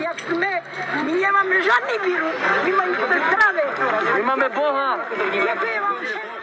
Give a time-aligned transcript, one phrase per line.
[0.00, 0.50] jak sme.
[1.04, 2.36] My nemáme žiadny vírus.
[2.64, 3.64] My máme zdravé.
[4.18, 4.88] My máme Boha.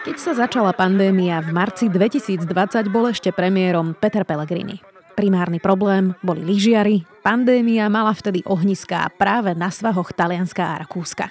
[0.00, 2.46] Keď sa začala pandémia v marci 2020,
[2.88, 4.80] bol ešte premiérom Peter Pellegrini.
[5.12, 11.28] Primárny problém boli lyžiari, pandémia mala vtedy ohniská práve na svahoch Talianska a Rakúska.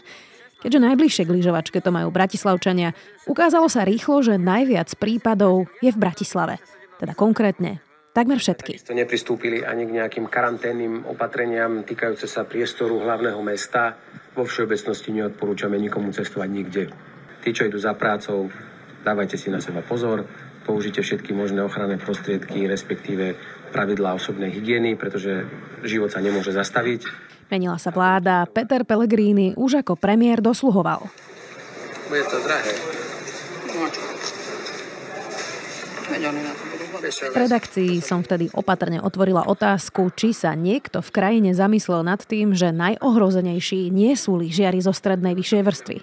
[0.59, 2.91] Keďže najbližšie k lyžovačke to majú Bratislavčania,
[3.25, 6.59] ukázalo sa rýchlo, že najviac prípadov je v Bratislave.
[6.99, 7.79] Teda konkrétne
[8.13, 8.77] takmer všetky.
[8.77, 13.95] Takisto nepristúpili ani k nejakým karanténnym opatreniam týkajúce sa priestoru hlavného mesta.
[14.35, 16.83] Vo všeobecnosti neodporúčame nikomu cestovať nikde.
[17.39, 18.51] Tí, čo idú za prácou,
[19.03, 20.27] dávajte si na seba pozor,
[20.67, 23.33] použite všetky možné ochranné prostriedky, respektíve
[23.71, 25.47] pravidlá osobnej hygieny, pretože
[25.81, 27.07] život sa nemôže zastaviť.
[27.49, 31.09] Menila sa vláda, Peter Pellegrini už ako premiér dosluhoval.
[32.09, 32.73] Bude to drahé.
[36.99, 42.51] V redakcii som vtedy opatrne otvorila otázku, či sa niekto v krajine zamyslel nad tým,
[42.51, 45.97] že najohrozenejší nie sú lyžiari zo strednej vyššej vrstvy.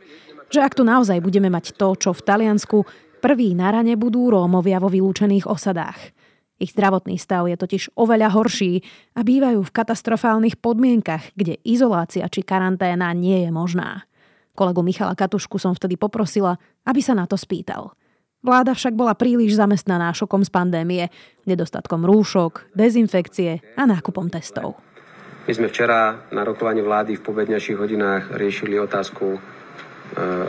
[0.48, 2.78] Že ak tu naozaj budeme mať to, čo v Taliansku,
[3.20, 6.16] prví na rane budú Rómovia vo vylúčených osadách.
[6.56, 8.80] Ich zdravotný stav je totiž oveľa horší
[9.12, 14.08] a bývajú v katastrofálnych podmienkach, kde izolácia či karanténa nie je možná.
[14.56, 16.56] Kolegu Michala Katušku som vtedy poprosila,
[16.88, 17.92] aby sa na to spýtal.
[18.46, 21.10] Vláda však bola príliš zamestnaná šokom z pandémie,
[21.50, 24.78] nedostatkom rúšok, dezinfekcie a nákupom testov.
[25.50, 29.38] My sme včera na rokovaní vlády v pobednejších hodinách riešili otázku, e,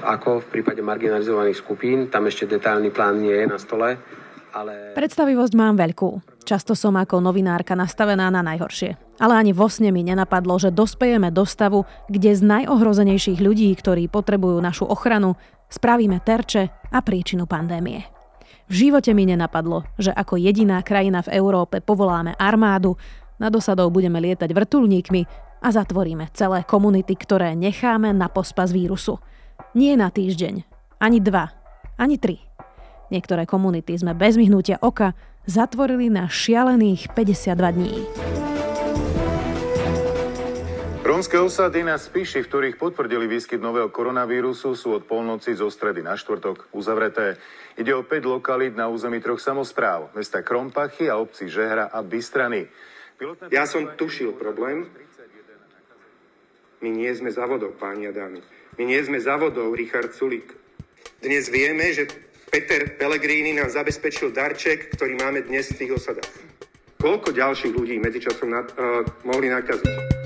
[0.06, 2.06] ako v prípade marginalizovaných skupín.
[2.14, 3.98] Tam ešte detailný plán nie je na stole,
[4.54, 4.94] ale...
[4.94, 6.42] Predstavivosť mám veľkú.
[6.46, 9.18] Často som ako novinárka nastavená na najhoršie.
[9.18, 14.06] Ale ani vo sne mi nenapadlo, že dospejeme do stavu, kde z najohrozenejších ľudí, ktorí
[14.06, 15.34] potrebujú našu ochranu,
[15.68, 18.08] spravíme terče a príčinu pandémie.
[18.68, 23.00] V živote mi nenapadlo, že ako jediná krajina v Európe povoláme armádu,
[23.40, 25.22] nad osadou budeme lietať vrtulníkmi
[25.62, 29.22] a zatvoríme celé komunity, ktoré necháme na pospas vírusu.
[29.78, 30.66] Nie na týždeň,
[31.00, 31.54] ani dva,
[31.96, 32.44] ani tri.
[33.08, 35.16] Niektoré komunity sme bez myhnutia oka
[35.48, 37.96] zatvorili na šialených 52 dní.
[41.18, 46.06] Rómske osady na Spiši, v ktorých potvrdili výskyt nového koronavírusu, sú od polnoci zo stredy
[46.06, 47.42] na štvrtok uzavreté.
[47.74, 52.70] Ide o 5 lokalít na území troch samozpráv, mesta Krompachy a obcí Žehra a Bystrany.
[53.18, 53.50] Pilotné...
[53.50, 54.94] Ja som tušil problém.
[56.86, 58.46] My nie sme závodou, páni a dámy.
[58.78, 60.54] My nie sme závodou, Richard Sulík.
[61.18, 62.14] Dnes vieme, že
[62.54, 66.30] Peter Pellegrini nám zabezpečil darček, ktorý máme dnes v tých osadách.
[67.02, 70.17] Koľko ďalších ľudí medzičasom nad, uh, mohli nakaziť?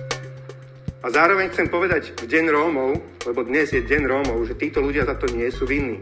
[1.01, 2.91] A zároveň chcem povedať v deň Rómov,
[3.25, 5.97] lebo dnes je deň Rómov, že títo ľudia za to nie sú vinní.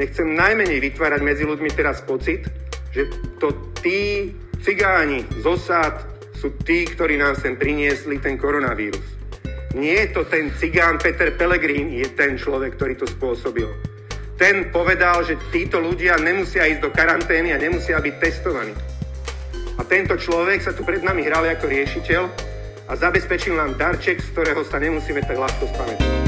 [0.00, 2.48] Nechcem najmenej vytvárať medzi ľuďmi teraz pocit,
[2.96, 4.32] že to tí
[4.64, 6.00] cigáni z osád
[6.32, 9.04] sú tí, ktorí nám sem priniesli ten koronavírus.
[9.76, 13.68] Nie je to ten cigán Peter Pellegrini, je ten človek, ktorý to spôsobil
[14.42, 18.74] ten povedal, že títo ľudia nemusia ísť do karantény a nemusia byť testovaní.
[19.78, 22.22] A tento človek sa tu pred nami hral ako riešiteľ
[22.88, 26.22] a zabezpečil nám darček, z ktorého sa nemusíme tak ľahko spamätať.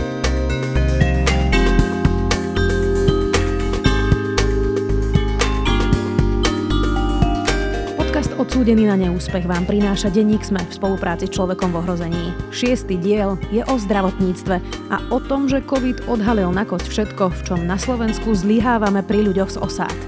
[8.45, 12.25] Odsúdený na neúspech vám prináša denník Sme v spolupráci s človekom v ohrození.
[12.53, 14.61] Šiestý diel je o zdravotníctve
[14.93, 19.27] a o tom, že COVID odhalil na kosť všetko, v čom na Slovensku zlyhávame pri
[19.27, 19.99] ľuďoch z osád.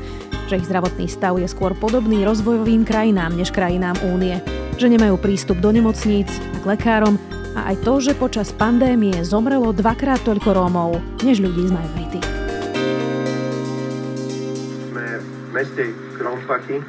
[0.52, 4.55] Že ich zdravotný stav je skôr podobný rozvojovým krajinám než krajinám únie.
[4.74, 7.14] Že nemajú prístup do nemocníc a k lekárom
[7.54, 10.90] a aj to, že počas pandémie zomrelo dvakrát toľko Rómov,
[11.22, 12.20] než ľudí z majority.
[14.90, 15.82] Sme v meste
[16.18, 16.82] Krompachy,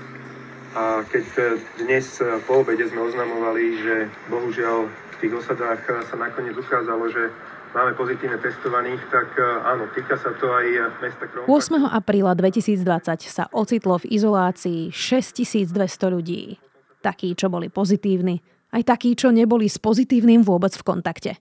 [0.78, 1.42] a keď e,
[1.82, 3.96] dnes e, po obede sme oznamovali, že
[4.30, 7.34] bohužiaľ v tých osadách e, sa nakoniec ukázalo, že
[7.74, 9.26] máme pozitívne testovaných, tak
[9.66, 11.50] áno, týka sa to aj mesta Krompa.
[11.50, 11.82] 8.
[11.82, 16.62] apríla 2020 sa ocitlo v izolácii 6200 ľudí.
[17.02, 18.42] Takí, čo boli pozitívni,
[18.74, 21.32] aj takí, čo neboli s pozitívnym vôbec v kontakte.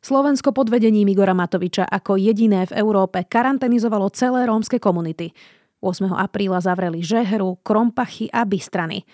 [0.00, 5.32] Slovensko pod vedením Igora Matoviča ako jediné v Európe karanténizovalo celé rómske komunity–
[5.80, 6.12] 8.
[6.12, 9.08] apríla zavreli Žehru, Krompachy a Bystrany.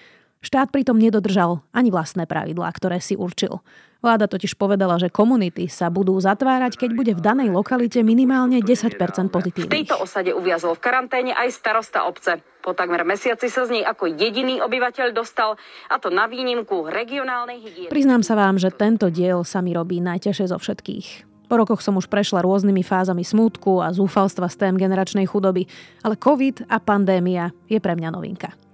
[0.44, 3.64] Štát pritom nedodržal ani vlastné pravidlá, ktoré si určil.
[4.04, 8.94] Vláda totiž povedala, že komunity sa budú zatvárať, keď bude v danej lokalite minimálne 10
[9.32, 9.72] pozitívnych.
[9.72, 12.38] V tejto osade uviazol v karanténe aj starosta obce.
[12.62, 15.58] Po takmer mesiaci sa z nej ako jediný obyvateľ dostal,
[15.90, 17.90] a to na výnimku regionálnej hygieny.
[17.90, 21.08] Priznám sa vám, že tento diel sa mi robí najťažšie zo všetkých.
[21.46, 25.70] Po rokoch som už prešla rôznymi fázami smútku a zúfalstva z tém generačnej chudoby,
[26.02, 28.65] ale COVID a pandémia je pre mňa novinka.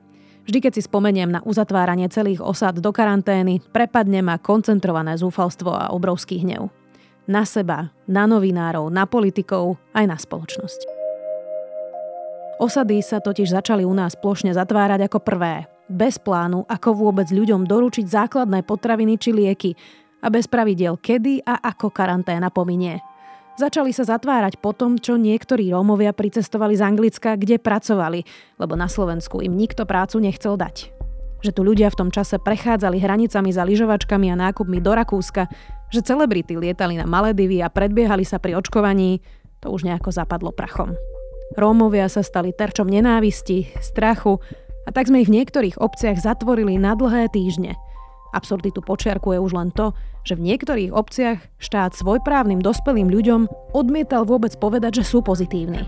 [0.42, 5.94] Vždy, keď si spomeniem na uzatváranie celých osad do karantény, prepadne ma koncentrované zúfalstvo a
[5.94, 6.66] obrovský hnev.
[7.30, 10.80] Na seba, na novinárov, na politikov, aj na spoločnosť.
[12.58, 17.66] Osady sa totiž začali u nás plošne zatvárať ako prvé, bez plánu, ako vôbec ľuďom
[17.66, 19.70] doručiť základné potraviny či lieky
[20.22, 23.02] a bez pravidiel kedy a ako karanténa pominie.
[23.62, 28.26] Začali sa zatvárať po tom, čo niektorí Rómovia pricestovali z Anglicka, kde pracovali,
[28.58, 30.90] lebo na Slovensku im nikto prácu nechcel dať.
[31.46, 35.46] Že tu ľudia v tom čase prechádzali hranicami za lyžovačkami a nákupmi do Rakúska,
[35.94, 39.22] že celebrity lietali na Maledivy a predbiehali sa pri očkovaní,
[39.62, 40.98] to už nejako zapadlo prachom.
[41.54, 44.42] Rómovia sa stali terčom nenávisti, strachu
[44.82, 47.78] a tak sme ich v niektorých obciach zatvorili na dlhé týždne–
[48.32, 49.92] Absurditu počiarkuje už len to,
[50.24, 55.82] že v niektorých obciach štát svojprávnym dospelým ľuďom odmietal vôbec povedať, že sú pozitívni.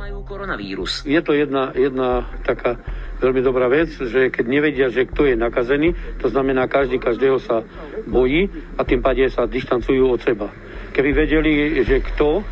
[1.06, 2.76] Je to jedna, jedna taká
[3.23, 7.62] veľmi dobrá vec, že keď nevedia, že kto je nakazený, to znamená, každý každého sa
[8.05, 10.50] bojí a tým pádne sa dištancujú od seba.
[10.93, 12.43] Keby vedeli, že kto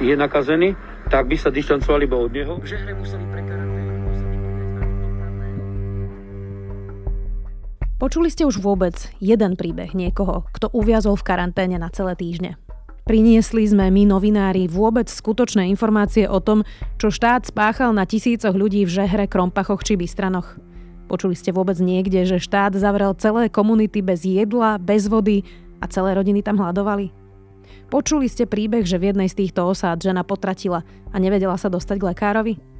[0.00, 0.74] je nakazený,
[1.08, 2.54] tak by sa dištancovali iba od neho.
[2.60, 3.24] V Žehre museli
[7.98, 12.54] Počuli ste už vôbec jeden príbeh niekoho, kto uviazol v karanténe na celé týždne?
[13.02, 16.62] Priniesli sme my, novinári, vôbec skutočné informácie o tom,
[17.02, 20.62] čo štát spáchal na tisícoch ľudí v Žehre, Krompachoch či Bystranoch?
[21.10, 25.42] Počuli ste vôbec niekde, že štát zavrel celé komunity bez jedla, bez vody
[25.82, 27.10] a celé rodiny tam hľadovali?
[27.90, 31.98] Počuli ste príbeh, že v jednej z týchto osád žena potratila a nevedela sa dostať
[31.98, 32.77] k lekárovi?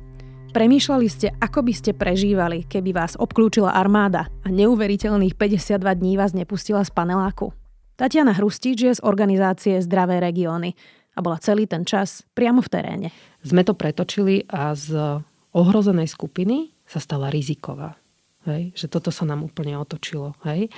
[0.48, 6.32] Premýšľali ste, ako by ste prežívali, keby vás obklúčila armáda a neuveriteľných 52 dní vás
[6.32, 7.52] nepustila z paneláku?
[8.00, 10.72] Tatiana Hrustič je z organizácie Zdravé regióny
[11.12, 13.08] a bola celý ten čas priamo v teréne.
[13.44, 15.20] Sme to pretočili a z
[15.52, 18.00] ohrozenej skupiny sa stala riziková.
[18.48, 20.32] Hej, že toto sa nám úplne otočilo.
[20.48, 20.72] Hej.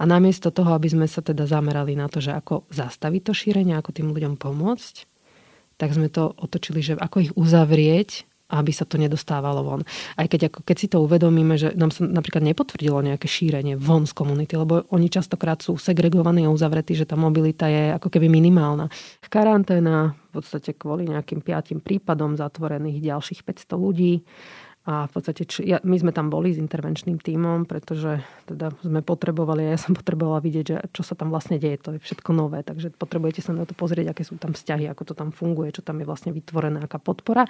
[0.00, 3.76] A namiesto toho, aby sme sa teda zamerali na to, že ako zastaviť to šírenie,
[3.76, 5.04] ako tým ľuďom pomôcť,
[5.76, 9.82] tak sme to otočili, že ako ich uzavrieť aby sa to nedostávalo von.
[10.18, 14.04] Aj keď, ako, keď si to uvedomíme, že nám sa napríklad nepotvrdilo nejaké šírenie von
[14.04, 18.26] z komunity, lebo oni častokrát sú segregovaní a uzavretí, že tá mobilita je ako keby
[18.26, 18.90] minimálna.
[19.30, 24.26] Karanténa v podstate kvôli nejakým piatým prípadom zatvorených ďalších 500 ľudí
[24.88, 29.04] a v podstate, či, ja, my sme tam boli s intervenčným tímom, pretože teda sme
[29.04, 32.64] potrebovali, ja som potrebovala vidieť, že čo sa tam vlastne deje, to je všetko nové,
[32.64, 35.84] takže potrebujete sa na to pozrieť, aké sú tam vzťahy, ako to tam funguje, čo
[35.84, 37.44] tam je vlastne vytvorená, aká podpora.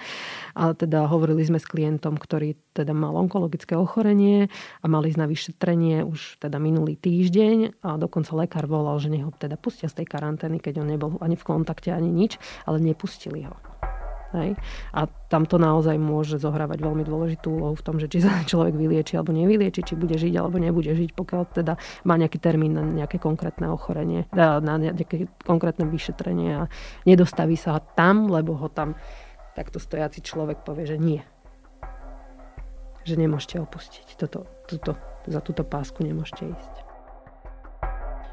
[0.58, 4.50] Ale teda hovorili sme s klientom, ktorý teda mal onkologické ochorenie
[4.82, 9.30] a mali ísť na vyšetrenie už teda minulý týždeň a dokonca lekár volal, že neho
[9.38, 13.46] teda pustia z tej karantény, keď on nebol ani v kontakte, ani nič, ale nepustili
[13.46, 13.69] ho.
[14.30, 14.54] Hej?
[14.94, 18.74] A tam to naozaj môže zohrávať veľmi dôležitú úlohu v tom, že či sa človek
[18.74, 21.74] vylieči alebo nevylieči, či bude žiť alebo nebude žiť, pokiaľ teda
[22.06, 26.62] má nejaký termín na nejaké konkrétne ochorenie, na nejaké konkrétne vyšetrenie a
[27.04, 28.94] nedostaví sa tam, lebo ho tam
[29.54, 31.20] takto stojaci človek povie, že nie.
[33.02, 34.06] Že nemôžete opustiť.
[34.14, 34.94] Toto, toto,
[35.26, 36.74] za túto pásku nemôžete ísť.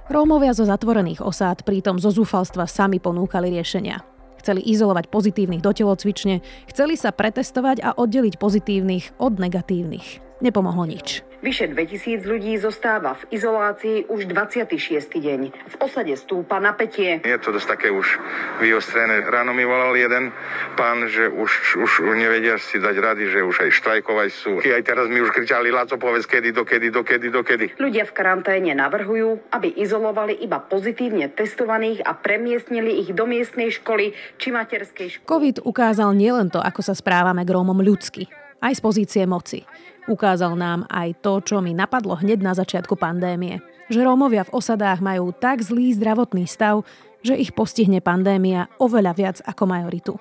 [0.07, 4.16] Rómovia zo zatvorených osád pritom zo zúfalstva sami ponúkali riešenia.
[4.47, 6.39] Chceli izolovať pozitívnych do telocvične,
[6.71, 10.23] chceli sa pretestovať a oddeliť pozitívnych od negatívnych.
[10.39, 11.26] Nepomohlo nič.
[11.37, 15.05] Vyše 2000 ľudí zostáva v izolácii už 26.
[15.21, 15.41] deň.
[15.53, 17.21] V osade stúpa napätie.
[17.21, 18.09] Je to dosť také už
[18.57, 19.21] vyostrené.
[19.21, 20.33] Ráno mi volal jeden
[20.73, 24.51] pán, že už, už nevedia si dať rady, že už aj štrajkovať sú.
[24.65, 27.65] Aj teraz mi už kričali, Laco, povedz kedy, dokedy, dokedy, dokedy.
[27.77, 34.17] Ľudia v karanténe navrhujú, aby izolovali iba pozitívne testovaných a premiestnili ich do miestnej školy
[34.41, 35.29] či materskej školy.
[35.29, 38.25] COVID ukázal nielen to, ako sa správame k Rómom ľudsky,
[38.63, 39.63] aj z pozície moci.
[40.07, 43.59] Ukázal nám aj to, čo mi napadlo hneď na začiatku pandémie.
[43.91, 46.87] Že Rómovia v osadách majú tak zlý zdravotný stav,
[47.23, 50.13] že ich postihne pandémia oveľa viac ako majoritu.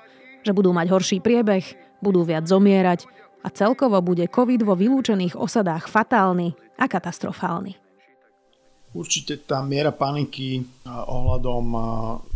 [0.42, 1.64] Že budú mať horší priebeh,
[2.02, 3.06] budú viac zomierať
[3.46, 7.78] a celkovo bude COVID vo vylúčených osadách fatálny a katastrofálny.
[8.96, 11.64] Určite tá miera paniky ohľadom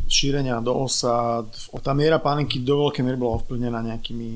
[0.06, 1.50] šírenia do osad,
[1.82, 4.30] tá miera paniky do veľkej miery bola ovplyvnená nejakými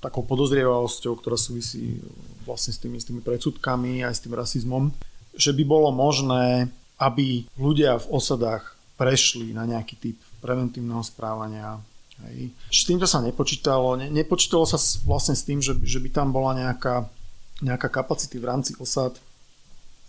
[0.00, 2.00] takou podozrievavosťou, ktorá súvisí
[2.48, 4.90] vlastne s tými, s tými predsudkami aj s tým rasizmom,
[5.36, 11.80] že by bolo možné, aby ľudia v osadách prešli na nejaký typ preventívneho správania.
[12.28, 12.52] Hej.
[12.68, 13.96] S týmto sa nepočítalo.
[13.96, 14.76] Ne, nepočítalo sa
[15.08, 17.08] vlastne s tým, že, že by tam bola nejaká,
[17.64, 19.16] nejaká kapacity v rámci osad,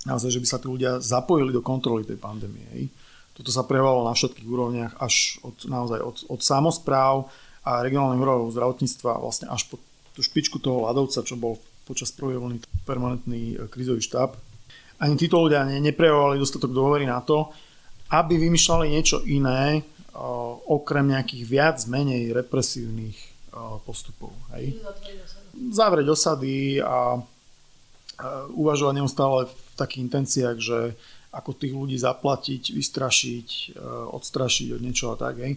[0.04, 2.64] naozaj, že by sa tí ľudia zapojili do kontroly tej pandémie.
[2.76, 2.92] Hej.
[3.32, 7.32] Toto sa prejavovalo na všetkých úrovniach, až od, naozaj od, od samozpráv
[7.62, 9.78] a regionálnych úrovov zdravotníctva vlastne až po
[10.12, 11.56] tú špičku toho ľadovca, čo bol
[11.88, 14.36] počas prvej vlny permanentný krizový štáb.
[15.02, 17.50] Ani títo ľudia neprejavovali dostatok dôvery na to,
[18.12, 19.88] aby vymýšľali niečo iné,
[20.68, 23.16] okrem nejakých viac menej represívnych
[23.88, 24.36] postupov.
[24.52, 24.76] Hej.
[25.72, 27.16] Zavrieť osady a
[28.52, 30.80] uvažovať neustále v takých intenciách, že
[31.32, 33.80] ako tých ľudí zaplatiť, vystrašiť,
[34.12, 35.40] odstrašiť od niečoho tak.
[35.40, 35.56] Hej.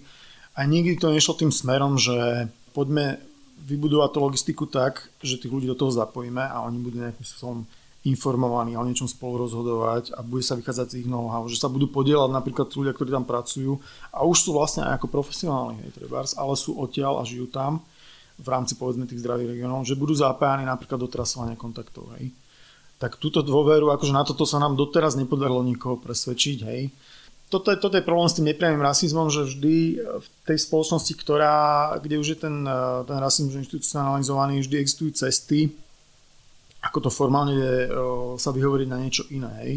[0.55, 3.19] A nikdy to nešlo tým smerom, že poďme
[3.65, 7.67] vybudovať tú logistiku tak, že tých ľudí do toho zapojíme a oni budú nejakým spôsobom
[8.05, 11.89] informovaní o niečom spolu rozhodovať a bude sa vychádzať z ich know-how, že sa budú
[11.89, 13.81] podielať napríklad ľudia, ktorí tam pracujú
[14.13, 17.81] a už sú vlastne aj ako profesionálni, hej, trebárs, ale sú odtiaľ a žijú tam
[18.37, 22.13] v rámci povedzme tých zdravých regionov, že budú zapájani napríklad do trasovania kontaktov.
[22.19, 22.35] Hej.
[23.01, 26.59] Tak túto dôveru, akože na toto sa nám doteraz nepodarilo nikoho presvedčiť.
[26.67, 26.83] Hej.
[27.55, 31.55] Toto je, toto je problém s tým nepriamým rasizmom, že vždy v tej spoločnosti, ktorá,
[32.03, 32.67] kde už je ten,
[33.07, 35.71] ten rasizmus institucionalizovaný, vždy existujú cesty,
[36.83, 37.75] ako to formálne je,
[38.43, 39.55] sa vyhovoriť na niečo iné.
[39.63, 39.73] Hej.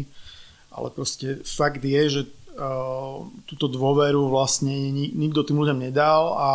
[0.74, 6.48] Ale proste fakt je, že uh, túto dôveru vlastne nikto tým ľuďom nedal a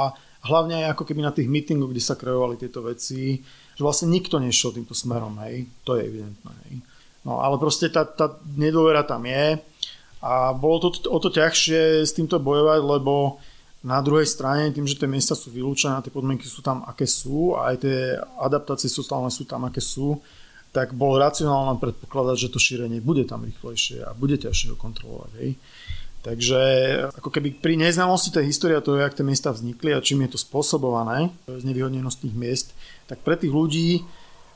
[0.43, 3.39] hlavne aj ako keby na tých mítingoch, kde sa kreovali tieto veci,
[3.73, 5.71] že vlastne nikto nešiel týmto smerom, hej.
[5.87, 6.83] To je evidentné, hej.
[7.23, 9.55] No ale proste tá, tá nedôvera tam je
[10.23, 13.43] a bolo to o to ťažšie s týmto bojovať, lebo
[13.83, 17.59] na druhej strane, tým, že tie miesta sú vylúčené, tie podmienky sú tam, aké sú,
[17.59, 20.23] a aj tie adaptácie sociálne sú tam, aké sú,
[20.71, 25.31] tak bolo racionálne predpokladať, že to šírenie bude tam rýchlejšie a bude ťažšie ho kontrolovať.
[25.43, 25.51] Hej.
[26.23, 26.61] Takže
[27.19, 30.33] ako keby pri neznalosti tej histórie, to je, jak tie miesta vznikli a čím je
[30.33, 32.67] to spôsobované, z nevyhodnenosť tých miest,
[33.11, 34.07] tak pre tých ľudí,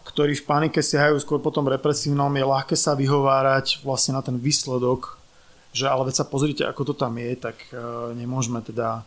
[0.07, 5.16] ktorí v panike siahajú skôr potom represívnom, je ľahké sa vyhovárať vlastne na ten výsledok,
[5.77, 7.77] že ale veď sa pozrite, ako to tam je, tak e,
[8.17, 9.05] nemôžeme teda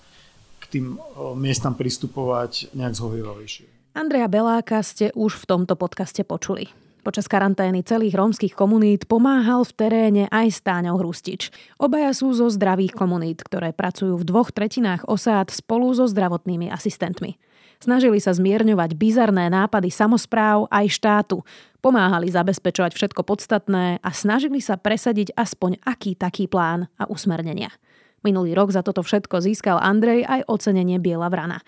[0.62, 0.98] k tým e,
[1.34, 3.66] miestam pristupovať nejak zhovievavejšie.
[3.98, 6.70] Andreja Beláka ste už v tomto podcaste počuli.
[7.00, 11.48] Počas karantény celých rómskych komunít pomáhal v teréne aj Stáňou Hrustič.
[11.80, 17.40] Obaja sú zo zdravých komunít, ktoré pracujú v dvoch tretinách osád spolu so zdravotnými asistentmi.
[17.80, 21.40] Snažili sa zmierňovať bizarné nápady samozpráv aj štátu,
[21.80, 27.72] pomáhali zabezpečovať všetko podstatné a snažili sa presadiť aspoň aký taký plán a usmernenia.
[28.20, 31.64] Minulý rok za toto všetko získal Andrej aj ocenenie Biela vrana.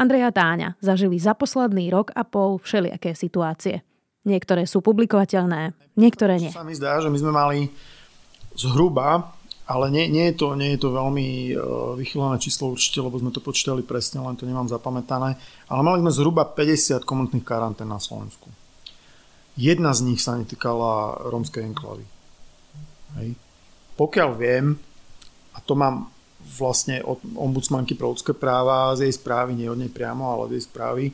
[0.00, 3.84] Andrej a Táňa zažili za posledný rok a pol všelijaké situácie.
[4.24, 6.48] Niektoré sú publikovateľné, niektoré nie.
[6.48, 7.68] Sa mi zdá, že my sme mali
[8.56, 9.36] zhruba,
[9.70, 13.30] ale nie, nie, je, to, nie je to veľmi uh, vychylené číslo určite, lebo sme
[13.30, 15.38] to počítali presne, len to nemám zapamätané,
[15.70, 18.50] ale mali sme zhruba 50 komunitných karantén na Slovensku.
[19.54, 22.02] Jedna z nich sa netýkala rómskej enklavy.
[23.22, 23.38] Hej.
[23.94, 24.74] Pokiaľ viem,
[25.54, 26.10] a to mám
[26.58, 30.52] vlastne od ombudsmanky pro ľudské práva z jej správy, nie od nej priamo, ale z
[30.58, 31.04] jej správy,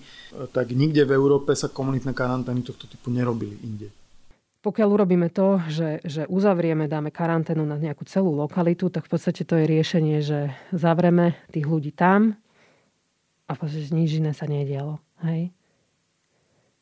[0.56, 3.92] tak nikde v Európe sa komunitné karantény tohto typu nerobili inde.
[4.66, 9.46] Pokiaľ urobíme to, že, že uzavrieme, dáme karanténu na nejakú celú lokalitu, tak v podstate
[9.46, 12.34] to je riešenie, že zavreme tých ľudí tam
[13.46, 14.98] a v podstate nič iné sa nedialo.
[15.22, 15.54] Hej?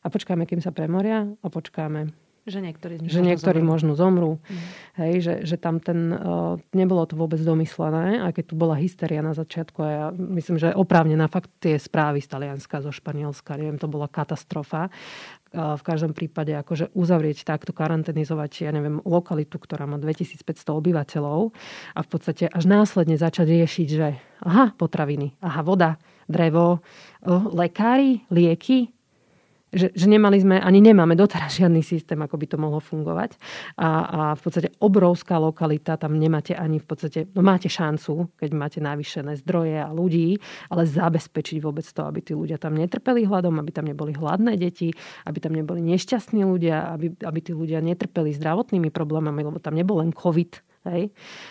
[0.01, 2.09] A počkáme, kým sa premoria a počkáme,
[2.45, 4.37] že niektorí, že niektorí možno zomrú.
[4.37, 4.61] Mm.
[5.01, 9.25] Hej, že, že tam ten, uh, nebolo to vôbec domyslené, aj keď tu bola hysteria
[9.25, 13.57] na začiatku a ja myslím, že oprávne na fakt tie správy z Talianska, zo Španielska,
[13.57, 14.93] neviem, to bola katastrofa.
[15.55, 21.55] V každom prípade akože uzavrieť takto, karanténizovať, ja neviem, lokalitu, ktorá má 2500 obyvateľov
[21.95, 25.95] a v podstate až následne začať riešiť, že aha, potraviny, aha, voda,
[26.27, 26.83] drevo,
[27.55, 28.94] lekári, lieky,
[29.75, 33.35] že, že nemali sme, ani nemáme doteraz žiadny systém, ako by to mohlo fungovať.
[33.75, 38.49] A, a v podstate obrovská lokalita, tam nemáte ani v podstate, no máte šancu, keď
[38.55, 40.39] máte navýšené zdroje a ľudí,
[40.71, 44.95] ale zabezpečiť vôbec to, aby tí ľudia tam netrpeli hladom, aby tam neboli hladné deti,
[45.27, 49.99] aby tam neboli nešťastní ľudia, aby, aby tí ľudia netrpeli zdravotnými problémami, lebo tam nebol
[49.99, 51.09] len COVID, Hej.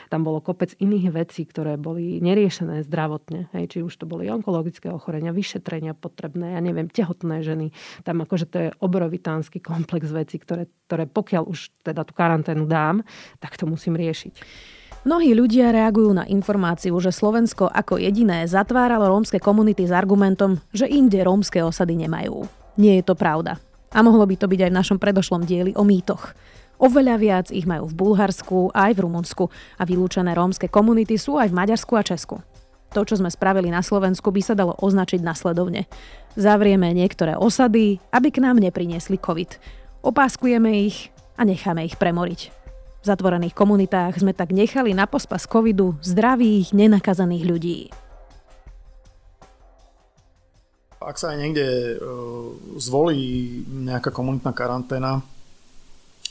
[0.08, 3.50] Tam bolo kopec iných vecí, ktoré boli neriešené zdravotne.
[3.52, 3.76] Hej.
[3.76, 7.74] Či už to boli onkologické ochorenia, vyšetrenia potrebné, ja neviem, tehotné ženy.
[8.06, 13.02] Tam akože to je obrovitánsky komplex vecí, ktoré, ktoré pokiaľ už teda tú karanténu dám,
[13.42, 14.34] tak to musím riešiť.
[15.04, 20.88] Mnohí ľudia reagujú na informáciu, že Slovensko ako jediné zatváralo rómske komunity s argumentom, že
[20.88, 22.48] inde rómske osady nemajú.
[22.80, 23.60] Nie je to pravda.
[23.92, 26.32] A mohlo by to byť aj v našom predošlom dieli o mýtoch.
[26.84, 29.48] Oveľa viac ich majú v Bulharsku aj v Rumunsku
[29.80, 32.44] a vylúčené rómske komunity sú aj v Maďarsku a Česku.
[32.92, 35.88] To, čo sme spravili na Slovensku, by sa dalo označiť nasledovne.
[36.36, 39.56] Zavrieme niektoré osady, aby k nám nepriniesli COVID.
[40.04, 41.08] Opáskujeme ich
[41.40, 42.52] a necháme ich premoriť.
[43.00, 47.78] V zatvorených komunitách sme tak nechali na pospas covidu zdravých, nenakazaných ľudí.
[51.00, 51.94] Ak sa aj niekde e,
[52.76, 53.20] zvolí
[53.72, 55.24] nejaká komunitná karanténa,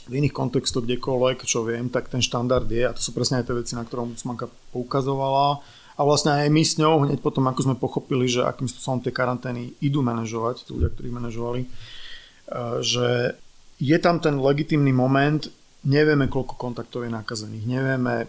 [0.04, 3.48] v iných kontextoch kdekoľvek, čo viem, tak ten štandard je, a to sú presne aj
[3.48, 7.70] tie veci, na ktoré ombudsmanka poukazovala, a vlastne aj my s ňou, hneď potom, ako
[7.70, 11.68] sme pochopili, že akým spôsobom tie karantény idú manažovať, tí ľudia, ktorí manažovali, e,
[12.82, 13.38] že
[13.78, 15.46] je tam ten legitimný moment,
[15.86, 18.26] nevieme, koľko kontaktov je nakazených, nevieme,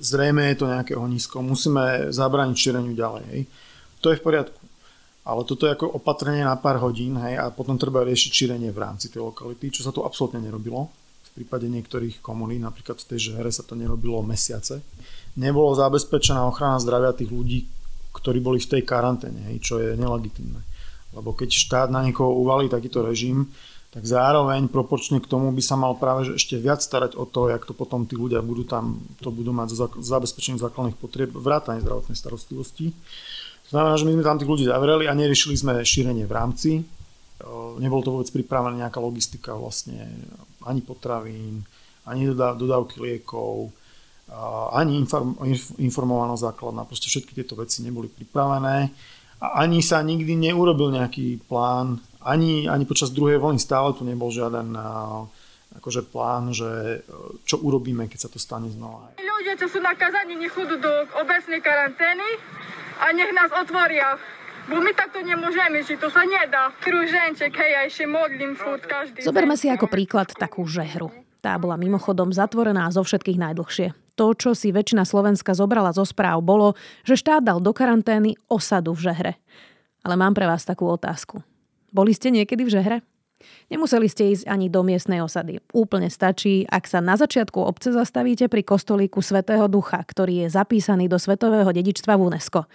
[0.00, 3.24] zrejme je to nejaké ohnisko, musíme zabrániť šíreniu ďalej.
[3.28, 3.42] Hej.
[4.00, 4.62] To je v poriadku.
[5.22, 8.82] Ale toto je ako opatrenie na pár hodín hej, a potom treba riešiť šírenie v
[8.82, 10.90] rámci tej lokality, čo sa tu absolútne nerobilo.
[11.32, 14.84] Prípade niektorých komunít, napríklad v tej žere sa to nerobilo mesiace.
[15.40, 17.64] Nebolo zabezpečená ochrana zdravia tých ľudí,
[18.12, 20.60] ktorí boli v tej karanténe, čo je nelegitimné.
[21.16, 23.48] Lebo keď štát na niekoho uvalí takýto režim,
[23.92, 27.52] tak zároveň proporčne k tomu by sa mal práve že ešte viac starať o to,
[27.52, 32.16] jak to potom tí ľudia budú tam, to budú mať zabezpečenie základných potrieb, vrátane zdravotnej
[32.16, 32.92] starostlivosti.
[33.68, 36.70] To znamená, že my sme tam tých ľudí zavreli a neriešili sme šírenie v rámci.
[37.80, 40.08] Nebolo to vôbec pripravená nejaká logistika vlastne
[40.66, 41.62] ani potravín,
[42.06, 43.70] ani dodávky liekov,
[44.72, 45.36] ani inform,
[45.82, 46.88] informovaná základná.
[46.88, 48.90] Proste všetky tieto veci neboli pripravené
[49.42, 54.30] a ani sa nikdy neurobil nejaký plán ani, ani počas druhej vlny stále tu nebol
[54.30, 54.78] žiaden
[55.72, 57.02] akože plán, že
[57.42, 59.16] čo urobíme, keď sa to stane znova.
[59.18, 62.28] Ľudia, čo sú nakazaní, nech do obecnej karantény
[63.02, 64.14] a nech nás otvoria.
[64.70, 66.70] Bo my takto nemôžeme žiť, to sa nedá.
[66.78, 71.10] Kruženček, hej, ja ešte modlím furt každý Zoberme si ako príklad takú žehru.
[71.42, 73.90] Tá bola mimochodom zatvorená zo všetkých najdlhšie.
[74.14, 78.94] To, čo si väčšina Slovenska zobrala zo správ, bolo, že štát dal do karantény osadu
[78.94, 79.32] v žehre.
[80.06, 81.42] Ale mám pre vás takú otázku.
[81.90, 82.96] Boli ste niekedy v žehre?
[83.66, 85.58] Nemuseli ste ísť ani do miestnej osady.
[85.74, 91.10] Úplne stačí, ak sa na začiatku obce zastavíte pri kostolíku Svetého Ducha, ktorý je zapísaný
[91.10, 92.70] do Svetového dedičstva v UNESCO.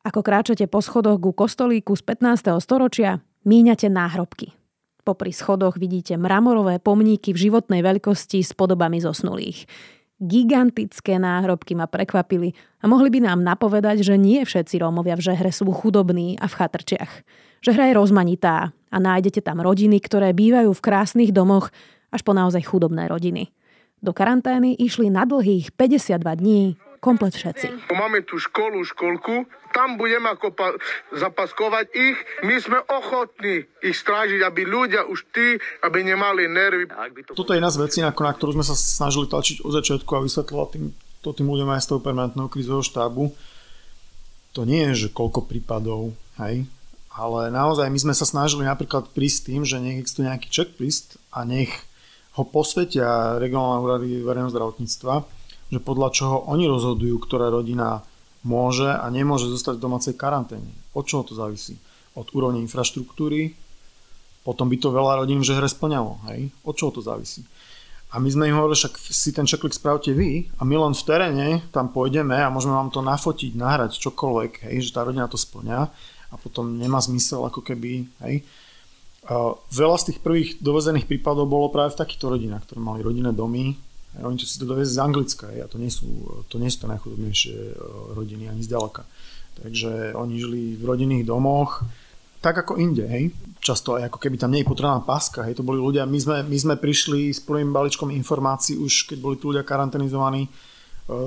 [0.00, 2.56] Ako kráčate po schodoch ku kostolíku z 15.
[2.64, 4.56] storočia, míňate náhrobky.
[5.04, 9.68] Popri schodoch vidíte mramorové pomníky v životnej veľkosti s podobami zosnulých.
[10.16, 15.52] Gigantické náhrobky ma prekvapili a mohli by nám napovedať, že nie všetci Rómovia v Žehre
[15.52, 17.12] sú chudobní a v chatrčiach.
[17.60, 21.68] Žehra je rozmanitá a nájdete tam rodiny, ktoré bývajú v krásnych domoch
[22.08, 23.52] až po naozaj chudobné rodiny.
[24.00, 27.90] Do karantény išli na dlhých 52 dní komplet všetci.
[27.96, 30.76] Máme tu školu, školku, tam budeme ako pa-
[31.16, 32.18] zapaskovať ich.
[32.44, 36.84] My sme ochotní ich strážiť, aby ľudia už tí, aby nemali nervy.
[37.32, 40.68] Toto je jedna z vecí, na ktorú sme sa snažili tlačiť od začiatku a vysvetľovať
[40.76, 40.84] tým,
[41.24, 43.32] to tým ľuďom aj z toho permanentného krizového štábu.
[44.52, 46.66] To nie je, že koľko prípadov, hej,
[47.14, 51.46] ale naozaj my sme sa snažili napríklad prísť tým, že nech existuje nejaký checklist a
[51.46, 51.70] nech
[52.34, 55.39] ho posvetia regionálne úrady verejného zdravotníctva,
[55.70, 58.02] že podľa čoho oni rozhodujú, ktorá rodina
[58.42, 60.74] môže a nemôže zostať v domácej karanténe.
[60.92, 61.78] Od čoho to závisí?
[62.18, 63.54] Od úrovne infraštruktúry,
[64.42, 66.18] potom by to veľa rodín že hre splňalo.
[66.32, 66.50] Hej?
[66.66, 67.46] Od čoho to závisí?
[68.10, 71.06] A my sme im hovorili, však si ten checklist spravte vy a my len v
[71.06, 75.38] teréne tam pôjdeme a môžeme vám to nafotiť, nahrať, čokoľvek, hej, že tá rodina to
[75.38, 75.86] splňa
[76.30, 78.42] a potom nemá zmysel ako keby, hej.
[79.70, 83.78] Veľa z tých prvých dovezených prípadov bolo práve v takýchto rodinách, ktoré mali rodinné domy,
[84.18, 86.06] oni to si to dovezli z Anglicka a to nie sú,
[86.50, 87.74] to nie sú to najchudobnejšie e,
[88.18, 89.06] rodiny ani zďaleka.
[89.62, 91.86] Takže oni žili v rodinných domoch,
[92.40, 93.30] tak ako inde, hej.
[93.60, 95.54] Často aj ako keby tam nie je potrebná páska, hej.
[95.60, 99.36] To boli ľudia, my sme, my sme prišli s prvým balíčkom informácií už, keď boli
[99.38, 100.50] tu ľudia karanténizovaní e,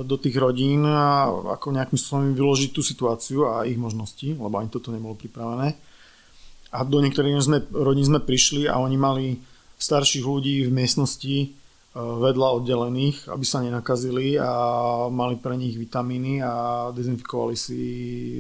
[0.04, 4.68] do tých rodín a ako nejakým spôsobom vyložiť tú situáciu a ich možnosti, lebo ani
[4.68, 5.78] toto nebolo pripravené.
[6.74, 9.26] A do niektorých sme, rodín sme prišli a oni mali
[9.78, 11.63] starších ľudí v miestnosti,
[11.94, 14.50] vedľa oddelených, aby sa nenakazili a
[15.14, 17.82] mali pre nich vitamíny a dezinfikovali si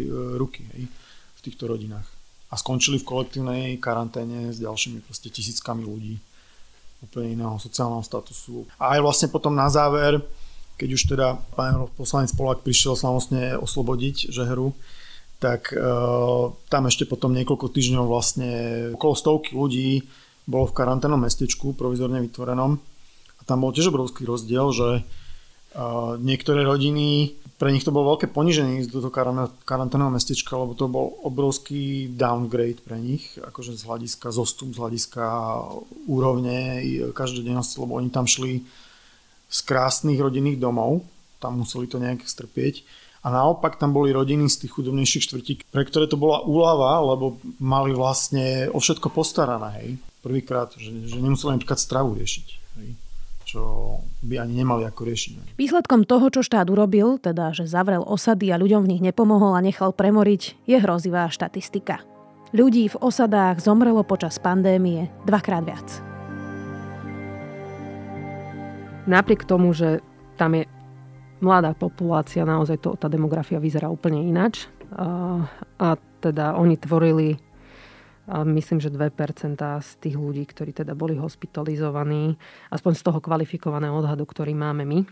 [0.03, 0.89] e, ruky hej,
[1.37, 2.05] v týchto rodinách.
[2.49, 6.17] A skončili v kolektívnej karanténe s ďalšími proste tisíckami ľudí
[7.05, 8.65] úplne iného sociálneho statusu.
[8.81, 10.17] A aj vlastne potom na záver,
[10.73, 14.73] keď už teda pán poslanec Polák prišiel slavnostne oslobodiť žehru,
[15.37, 15.77] tak e,
[16.73, 18.51] tam ešte potom niekoľko týždňov vlastne
[18.97, 20.01] okolo stovky ľudí
[20.49, 22.92] bolo v karanténnom mestečku, provizorne vytvorenom
[23.43, 25.03] a tam bol tiež obrovský rozdiel, že
[26.21, 29.13] niektoré rodiny, pre nich to bolo veľké poniženie ísť do toho
[29.65, 35.25] karanténneho mestečka, lebo to bol obrovský downgrade pre nich, akože z hľadiska zostup, z hľadiska
[36.06, 38.62] úrovne každodennosti, lebo oni tam šli
[39.49, 41.06] z krásnych rodinných domov,
[41.41, 42.86] tam museli to nejak strpieť.
[43.23, 47.39] A naopak tam boli rodiny z tých chudobnejších štvrtí, pre ktoré to bola úlava, lebo
[47.56, 49.89] mali vlastne o všetko postarané, hej.
[50.19, 52.47] Prvýkrát, že, že nemuseli napríklad stravu riešiť.
[52.84, 53.02] Hej
[53.53, 55.53] čo by ani nemali ako riešiť.
[55.61, 59.61] Výsledkom toho, čo štát urobil, teda že zavrel osady a ľuďom v nich nepomohol a
[59.61, 62.01] nechal premoriť, je hrozivá štatistika.
[62.49, 65.85] Ľudí v osadách zomrelo počas pandémie dvakrát viac.
[69.05, 70.01] Napriek tomu, že
[70.33, 70.65] tam je
[71.43, 74.65] mladá populácia, naozaj to, tá demografia vyzerá úplne inač.
[74.97, 75.43] A,
[75.77, 75.87] a
[76.23, 77.37] teda oni tvorili
[78.27, 82.39] myslím, že 2% z tých ľudí, ktorí teda boli hospitalizovaní,
[82.71, 85.03] aspoň z toho kvalifikovaného odhadu, ktorý máme my,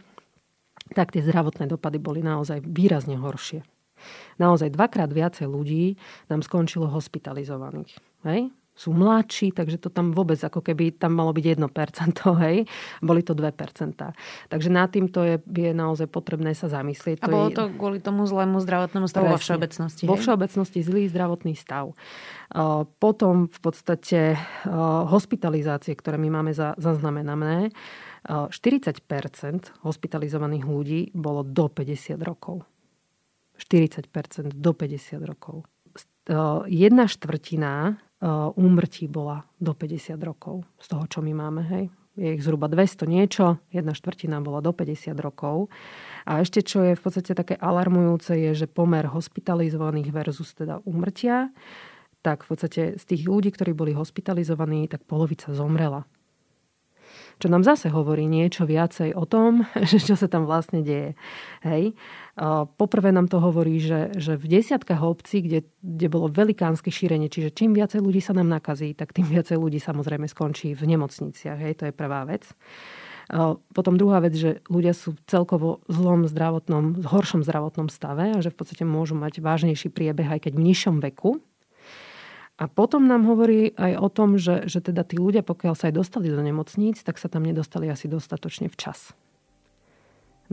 [0.96, 3.64] tak tie zdravotné dopady boli naozaj výrazne horšie.
[4.42, 6.00] Naozaj dvakrát viacej ľudí
[6.32, 7.94] nám skončilo hospitalizovaných.
[8.26, 8.50] Hej?
[8.72, 11.68] Sú mladší, takže to tam vôbec ako keby tam malo byť 1%,
[12.48, 12.58] hej.
[13.04, 13.52] Boli to 2%.
[14.48, 17.22] Takže nad týmto je, je naozaj potrebné sa zamyslieť.
[17.22, 17.56] A to bolo je...
[17.56, 20.08] to kvôli tomu zlému zdravotnému stavu vo všeobecnosti?
[20.08, 21.94] Vo všeobecnosti zlý zdravotný stav.
[23.00, 24.36] Potom v podstate
[25.08, 27.72] hospitalizácie, ktoré my máme zaznamenané,
[28.28, 32.64] 40% hospitalizovaných ľudí bolo do 50 rokov.
[33.58, 35.66] 40% do 50 rokov.
[36.70, 37.98] Jedna štvrtina
[38.56, 41.62] úmrtí bola do 50 rokov z toho, čo my máme.
[41.66, 41.86] Hej.
[42.20, 45.72] Je ich zhruba 200 niečo, jedna štvrtina bola do 50 rokov.
[46.28, 51.50] A ešte čo je v podstate také alarmujúce, je, že pomer hospitalizovaných versus teda úmrtia,
[52.22, 56.06] tak v podstate z tých ľudí, ktorí boli hospitalizovaní, tak polovica zomrela
[57.42, 61.18] čo nám zase hovorí niečo viacej o tom, že čo sa tam vlastne deje.
[61.66, 61.98] Hej.
[62.78, 67.52] Poprvé nám to hovorí, že, že v desiatkách obcí, kde, kde bolo velikánske šírenie, čiže
[67.52, 71.58] čím viacej ľudí sa nám nakazí, tak tým viacej ľudí samozrejme skončí v nemocniciach.
[71.58, 71.74] Hej.
[71.82, 72.46] To je prvá vec.
[73.72, 78.58] Potom druhá vec, že ľudia sú celkovo zlom zdravotnom, horšom zdravotnom stave a že v
[78.60, 81.40] podstate môžu mať vážnejší priebeh aj keď v nižšom veku.
[82.62, 85.98] A potom nám hovorí aj o tom, že, že teda tí ľudia, pokiaľ sa aj
[85.98, 89.18] dostali do nemocníc, tak sa tam nedostali asi dostatočne včas.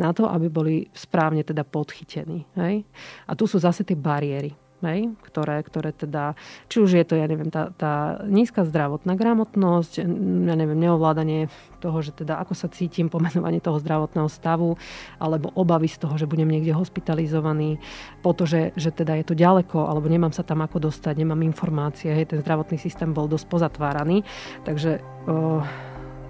[0.01, 2.49] Na to, aby boli správne teda podchytení.
[2.57, 2.89] Hej?
[3.29, 6.39] A tu sú zase tie bariéry hej, ktoré, ktoré teda,
[6.71, 10.07] či už je to, ja neviem, tá, tá nízka zdravotná gramotnosť,
[10.47, 14.79] ja neviem, neovládanie toho, že teda ako sa cítim, pomenovanie toho zdravotného stavu,
[15.19, 17.83] alebo obavy z toho, že budem niekde hospitalizovaný,
[18.23, 22.31] to, že, teda je to ďaleko, alebo nemám sa tam ako dostať, nemám informácie, hej,
[22.31, 24.23] ten zdravotný systém bol dosť pozatváraný,
[24.63, 25.59] takže o,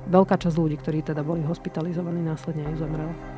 [0.08, 3.37] veľká časť ľudí, ktorí teda boli hospitalizovaní, následne aj zomrela.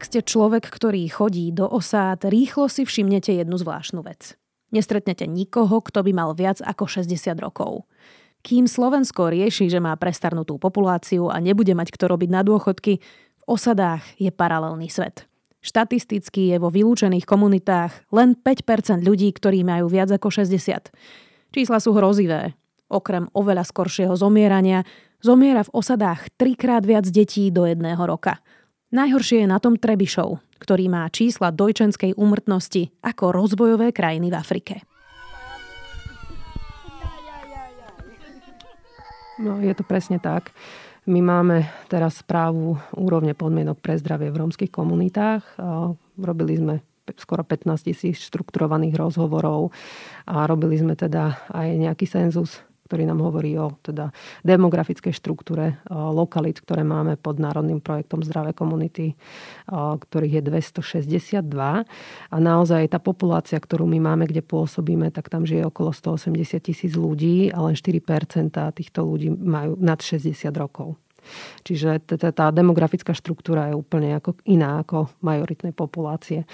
[0.00, 4.32] Ak ste človek, ktorý chodí do osád, rýchlo si všimnete jednu zvláštnu vec.
[4.72, 7.84] Nestretnete nikoho, kto by mal viac ako 60 rokov.
[8.40, 13.42] Kým Slovensko rieši, že má prestarnutú populáciu a nebude mať kto robiť na dôchodky, v
[13.44, 15.28] osadách je paralelný svet.
[15.60, 20.96] Štatisticky je vo vylúčených komunitách len 5% ľudí, ktorí majú viac ako 60.
[21.52, 22.56] Čísla sú hrozivé.
[22.88, 24.80] Okrem oveľa skoršieho zomierania,
[25.20, 28.40] zomiera v osadách trikrát viac detí do jedného roka–
[28.90, 34.74] Najhoršie je na tom Trebišov, ktorý má čísla dojčenskej úmrtnosti ako rozvojové krajiny v Afrike.
[39.38, 40.50] No, je to presne tak.
[41.06, 45.46] My máme teraz správu úrovne podmienok pre zdravie v rómskych komunitách.
[46.18, 46.74] Robili sme
[47.14, 49.70] skoro 15 tisíc štrukturovaných rozhovorov
[50.26, 52.58] a robili sme teda aj nejaký senzus
[52.90, 54.10] ktorý nám hovorí o teda
[54.42, 59.14] demografickej štruktúre lokalit, ktoré máme pod národným projektom Zdravé komunity,
[59.70, 61.38] ktorých je 262.
[62.34, 66.98] A naozaj tá populácia, ktorú my máme, kde pôsobíme, tak tam žije okolo 180 tisíc
[66.98, 68.02] ľudí a len 4%
[68.74, 70.98] týchto ľudí majú nad 60 rokov.
[71.66, 72.02] Čiže
[72.34, 76.48] tá demografická štruktúra je úplne ako iná ako majoritnej populácie.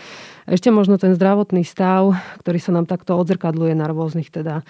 [0.44, 4.66] Ešte možno ten zdravotný stav, ktorý sa nám takto odzrkadluje na rôznych teda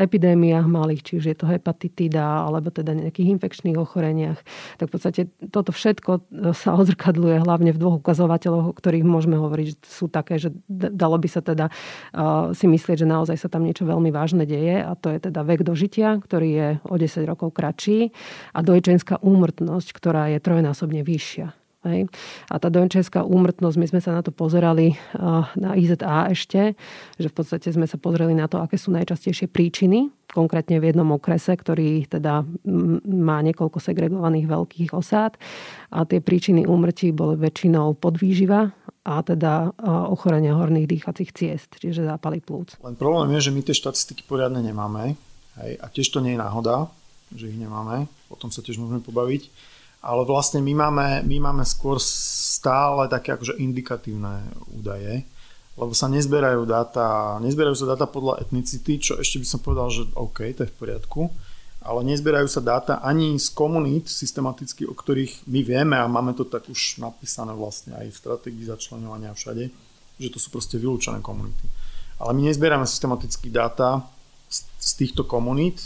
[0.00, 4.40] epidémiách malých, či už je to hepatitida alebo teda nejakých infekčných ochoreniach,
[4.80, 5.20] tak v podstate
[5.52, 6.10] toto všetko
[6.56, 11.16] sa odzrkadluje hlavne v dvoch ukazovateľoch, o ktorých môžeme hovoriť, že sú také, že dalo
[11.20, 11.68] by sa teda
[12.52, 15.62] si myslieť, že naozaj sa tam niečo veľmi vážne deje a to je teda vek
[15.62, 18.10] dožitia, ktorý je o 10 rokov kratší
[18.56, 21.52] a dojčenská úmrtnosť, ktorá je trojnásobne vyššia.
[21.86, 22.10] Hej.
[22.50, 24.98] A tá dojčenská úmrtnosť, my sme sa na to pozerali
[25.54, 26.74] na IZA ešte,
[27.14, 31.06] že v podstate sme sa pozreli na to, aké sú najčastejšie príčiny, konkrétne v jednom
[31.14, 32.42] okrese, ktorý teda
[33.06, 35.38] má niekoľko segregovaných veľkých osád.
[35.94, 38.66] A tie príčiny úmrtí boli väčšinou podvýživa
[39.06, 39.70] a teda
[40.10, 42.74] ochorenia horných dýchacích ciest, čiže zápaly plúc.
[42.82, 45.14] Len problém je, že my tie štatistiky poriadne nemáme.
[45.62, 46.90] Hej, a tiež to nie je náhoda,
[47.34, 49.48] že ich nemáme, o tom sa tiež môžeme pobaviť.
[50.06, 55.26] Ale vlastne my máme, my máme skôr stále také akože indikatívne údaje
[55.76, 60.02] lebo sa nezberajú dáta, nezberajú sa dáta podľa etnicity, čo ešte by som povedal, že
[60.16, 61.28] OK, to je v poriadku,
[61.84, 66.48] ale nezberajú sa dáta ani z komunít systematicky, o ktorých my vieme a máme to
[66.48, 69.68] tak už napísané vlastne aj v stratégii začlenovania všade,
[70.16, 71.68] že to sú proste vylúčené komunity.
[72.16, 74.00] Ale my nezberáme systematicky dáta
[74.80, 75.76] z týchto komunít,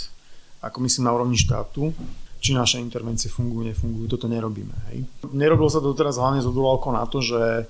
[0.60, 1.92] ako myslím na úrovni štátu,
[2.40, 4.72] či naše intervencie fungujú, nefungujú, toto nerobíme.
[4.92, 5.04] Hej.
[5.32, 7.68] Nerobilo sa to teraz hlavne z odvolávkou na to, že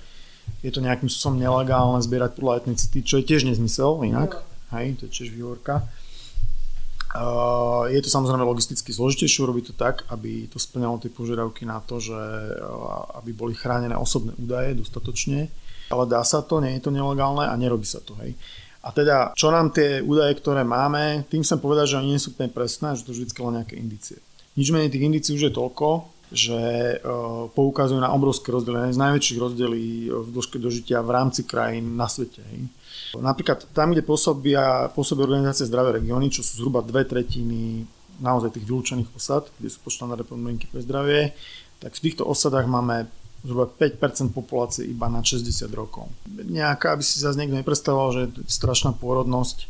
[0.62, 4.42] je to nejakým spôsobom nelegálne zbierať podľa etnicity, čo je tiež nezmysel inak.
[4.70, 5.86] Hej, to je tiež výhovorka.
[7.10, 11.82] Uh, je to samozrejme logisticky zložitejšie urobiť to tak, aby to splňalo tie požiadavky na
[11.82, 15.50] to, že uh, aby boli chránené osobné údaje dostatočne,
[15.90, 18.14] ale dá sa to, nie je to nelegálne a nerobí sa to.
[18.22, 18.38] Hej.
[18.80, 22.32] A teda, čo nám tie údaje, ktoré máme, tým chcem povedať, že oni nie sú
[22.32, 24.16] úplne presné, že to vždy len nejaké indície.
[24.56, 25.88] Nič menej tých indícií už je toľko,
[26.30, 26.96] že e,
[27.52, 32.40] poukazujú na obrovské rozdiely, z najväčších rozdielí v dĺžke dožitia v rámci krajín na svete.
[33.18, 37.82] Napríklad tam, kde pôsobia, pôsobia organizácie Zdravé regióny, čo sú zhruba dve tretiny
[38.22, 41.34] naozaj tých vylúčených osad, kde sú počtané podmienky pre zdravie,
[41.82, 46.12] tak v týchto osadách máme zhruba 5% populácie iba na 60 rokov.
[46.28, 49.68] Nejaká, aby si zase niekto nepredstavoval, že strašná pôrodnosť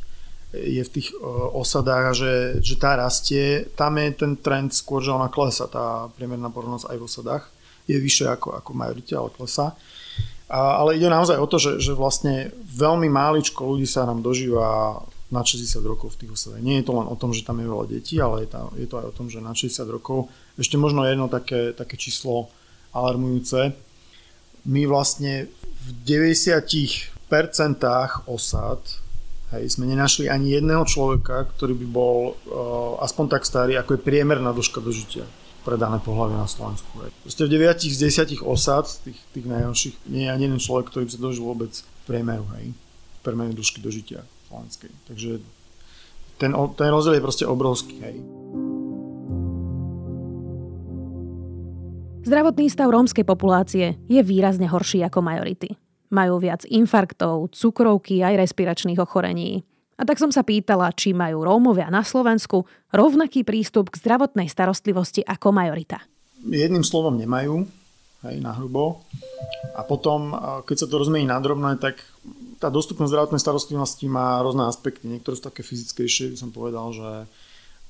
[0.51, 1.17] je v tých e,
[1.55, 6.11] osadách a že, že tá rastie, tam je ten trend skôr, že ona klesa, tá
[6.19, 7.45] priemerná porodnosť aj v osadách.
[7.87, 9.79] Je vyššia ako, ako majorite, ale klesá.
[10.51, 14.99] A, ale ide naozaj o to, že, že vlastne veľmi máličko ľudí sa nám dožíva
[15.31, 16.59] na 60 rokov v tých osadách.
[16.59, 18.87] Nie je to len o tom, že tam je veľa detí, ale je to, je
[18.91, 20.27] to aj o tom, že na 60 rokov,
[20.59, 22.51] ešte možno jedno také, také číslo
[22.95, 23.75] alarmujúce,
[24.67, 25.49] my vlastne
[25.81, 27.17] v 90%
[28.29, 28.83] osad
[29.51, 34.07] Hej, sme nenašli ani jedného človeka, ktorý by bol uh, aspoň tak starý, ako je
[34.07, 35.27] priemerná dĺžka dožitia
[35.67, 36.87] pre dané pohľavy na Slovensku.
[37.03, 37.11] Hej.
[37.27, 41.11] Proste v 9 z 10 osad, tých, tých najhorších, nie je ani jeden človek, ktorý
[41.11, 41.73] by sa dožil vôbec
[42.07, 42.71] priemeru, hej,
[43.27, 44.91] priemernej dĺžky dožitia slovenskej.
[45.11, 45.43] Takže
[46.39, 47.99] ten, ten rozdiel je proste obrovský.
[48.07, 48.23] Hej.
[52.21, 55.73] Zdravotný stav rómskej populácie je výrazne horší ako majority.
[56.13, 59.65] Majú viac infarktov, cukrovky aj respiračných ochorení.
[59.97, 65.25] A tak som sa pýtala, či majú Rómovia na Slovensku rovnaký prístup k zdravotnej starostlivosti
[65.25, 66.05] ako majorita.
[66.45, 67.65] Jedným slovom nemajú,
[68.29, 69.01] hej, na hrubo.
[69.73, 70.37] A potom,
[70.69, 72.05] keď sa to rozmení na drobné, tak
[72.61, 75.09] tá dostupnosť zdravotnej starostlivosti má rôzne aspekty.
[75.09, 77.09] Niektoré sú také fyzickejšie, by som povedal, že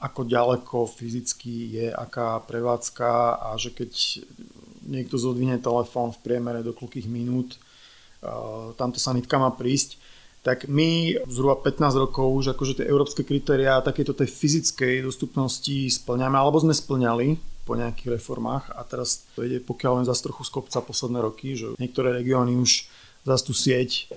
[0.00, 4.24] ako ďaleko fyzicky je aká prevádzka a že keď
[4.88, 7.60] niekto zodvihne telefón v priemere do koľkých minút,
[8.80, 10.00] tamto sanitka má prísť,
[10.40, 16.40] tak my zhruba 15 rokov už akože tie európske kritériá takéto tej fyzickej dostupnosti splňame,
[16.40, 17.36] alebo sme splňali
[17.68, 21.60] po nejakých reformách a teraz to ide pokiaľ len za trochu z kopca posledné roky,
[21.60, 22.88] že niektoré regióny už
[23.28, 24.08] zase tú sieť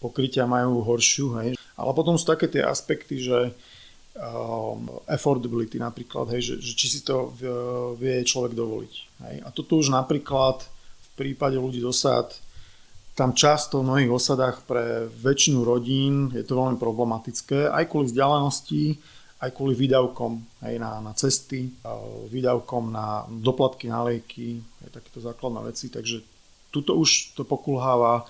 [0.00, 1.60] pokrytia majú horšiu, hej.
[1.76, 3.52] Ale potom sú také tie aspekty, že
[4.16, 7.32] um, affordability napríklad, hej, že, že či si to
[8.00, 8.94] vie človek dovoliť.
[9.28, 9.36] Hej.
[9.44, 12.28] A toto už napríklad v prípade ľudí z osad
[13.16, 19.00] tam často v mnohých osadách pre väčšinu rodín je to veľmi problematické, aj kvôli vzdialenosti,
[19.40, 21.72] aj kvôli výdavkom aj na, na cesty,
[22.28, 26.20] výdavkom na doplatky na lieky, aj takéto základné veci, takže
[26.68, 28.28] tuto už to pokulháva.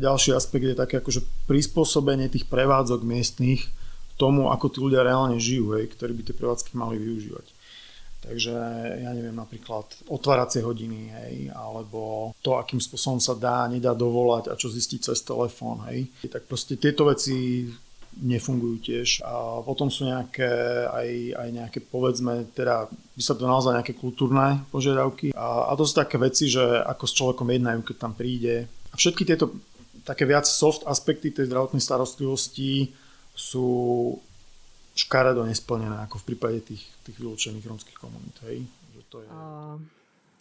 [0.00, 3.68] Ďalší aspekt je také akože prispôsobenie tých prevádzok miestnych
[4.22, 7.46] tomu, ako tí ľudia reálne žijú, hej, ktorí by tie prevádzky mali využívať.
[8.22, 8.54] Takže
[9.02, 14.54] ja neviem, napríklad otváracie hodiny, hej, alebo to, akým spôsobom sa dá, nedá dovolať a
[14.54, 16.06] čo zistiť cez telefón, hej.
[16.30, 17.66] Tak proste tieto veci
[18.22, 19.26] nefungujú tiež.
[19.26, 20.46] A potom sú nejaké,
[20.86, 25.34] aj, aj nejaké, povedzme, teda by sa to naozaj nejaké kultúrne požiadavky.
[25.34, 28.70] A, a to sú také veci, že ako s človekom jednajú, keď tam príde.
[28.92, 29.50] A všetky tieto
[30.06, 32.90] také viac soft aspekty tej zdravotnej starostlivosti
[33.32, 33.68] sú
[34.92, 38.36] škaredo nesplnené, ako v prípade tých, tých vylúčených rómskych komunít.
[38.44, 38.64] Hej?
[38.92, 39.28] Že to je...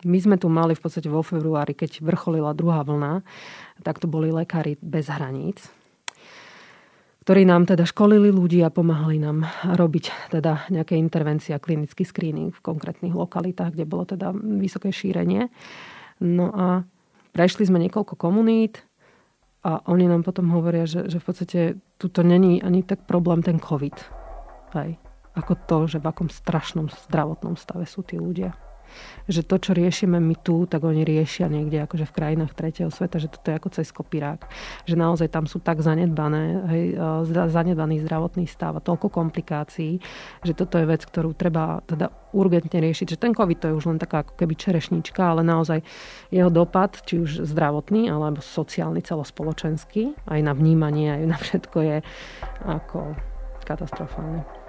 [0.02, 3.22] My sme tu mali v podstate vo februári, keď vrcholila druhá vlna,
[3.86, 5.70] tak tu boli lekári bez hraníc,
[7.22, 9.46] ktorí nám teda školili ľudí a pomáhali nám
[9.78, 15.54] robiť teda nejaké intervencie a klinický screening v konkrétnych lokalitách, kde bolo teda vysoké šírenie.
[16.18, 16.82] No a
[17.30, 18.82] prešli sme niekoľko komunít
[19.62, 21.60] a oni nám potom hovoria, že, že v podstate
[22.02, 24.21] tuto není ani tak problém ten COVID
[24.71, 24.95] Hej.
[25.36, 28.56] Ako to, že v akom strašnom zdravotnom stave sú tí ľudia.
[29.28, 33.22] Že to, čo riešime my tu, tak oni riešia niekde akože v krajinách tretieho sveta,
[33.22, 34.44] že toto je ako cez kopírák.
[34.86, 40.02] Že naozaj tam sú tak zanedbané, hej, e, zanedbaný zdravotný stav a toľko komplikácií,
[40.44, 43.16] že toto je vec, ktorú treba teda urgentne riešiť.
[43.16, 45.84] Že ten COVID to je už len taká ako keby čerešnička, ale naozaj
[46.32, 51.98] jeho dopad, či už zdravotný, alebo sociálny, celospoločenský, aj na vnímanie, aj na všetko je
[52.66, 53.16] ako
[53.66, 54.61] katastrofálne.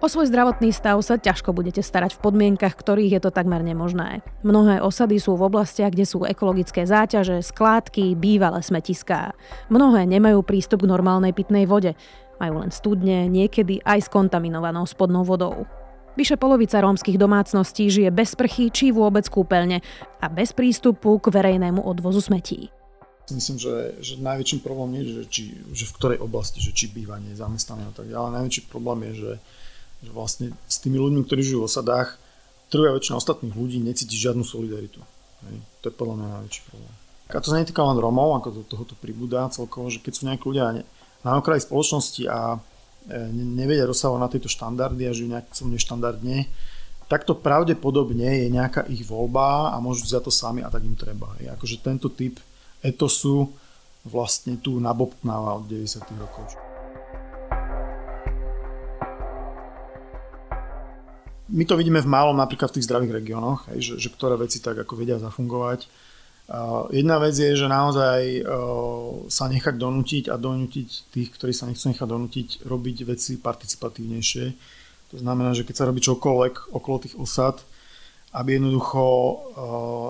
[0.00, 4.24] O svoj zdravotný stav sa ťažko budete starať v podmienkach, ktorých je to takmer nemožné.
[4.40, 9.36] Mnohé osady sú v oblastiach, kde sú ekologické záťaže, skládky, bývalé smetiská.
[9.68, 11.92] Mnohé nemajú prístup k normálnej pitnej vode.
[12.40, 15.68] Majú len studne, niekedy aj s kontaminovanou spodnou vodou.
[16.16, 19.84] Vyše polovica rómskych domácností žije bez sprchy či vôbec kúpeľne
[20.24, 22.72] a bez prístupu k verejnému odvozu smetí.
[23.28, 25.42] Myslím, že, že najväčším problémom nie je, že, či,
[25.76, 28.32] že v ktorej oblasti, že či bývanie, zamestnanie a tak ďalej.
[28.40, 29.32] Najväčší problém je, že
[30.00, 32.16] že vlastne s tými ľuďmi, ktorí žijú v osadách,
[32.72, 35.02] trvia väčšina ostatných ľudí necíti žiadnu solidaritu.
[35.44, 35.56] Hej.
[35.82, 36.94] To je podľa mňa najväčší problém.
[37.30, 40.44] A to sa netýka len Romov, ako to, tohoto pribúda celkovo, že keď sú nejakí
[40.50, 40.82] ľudia
[41.22, 42.58] na okraji spoločnosti a e,
[43.30, 46.50] nevedia rozsahovať na tieto štandardy a žijú nejak som neštandardne,
[47.06, 50.98] tak to pravdepodobne je nejaká ich voľba a môžu za to sami a tak im
[50.98, 51.38] treba.
[51.38, 51.54] Hej.
[51.54, 52.38] Akože tento typ
[52.82, 53.50] etosu
[54.06, 56.02] vlastne tu nabobtnáva od 90.
[56.18, 56.69] rokov.
[61.50, 64.78] My to vidíme v málom napríklad v tých zdravých regiónoch, že, že ktoré veci tak
[64.78, 65.86] ako vedia zafungovať.
[66.90, 71.94] Jedna vec je, že naozaj uh, sa nechať donútiť a donútiť tých, ktorí sa nechcú
[71.94, 74.44] nechať donútiť, robiť veci participatívnejšie.
[75.14, 77.62] To znamená, že keď sa robí čokoľvek okolo tých osad,
[78.34, 79.38] aby jednoducho uh,